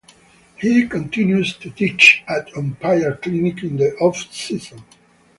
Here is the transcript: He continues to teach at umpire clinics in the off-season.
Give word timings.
He 0.55 0.87
continues 0.87 1.55
to 1.57 1.69
teach 1.69 2.23
at 2.27 2.49
umpire 2.57 3.17
clinics 3.21 3.61
in 3.61 3.77
the 3.77 3.93
off-season. 3.97 4.83